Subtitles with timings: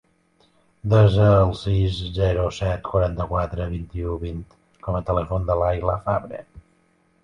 [0.93, 4.43] Desa el sis, zero, set, quaranta-quatre, vint-i-u, vint
[4.89, 6.47] com a telèfon de l'Ayla Fabre.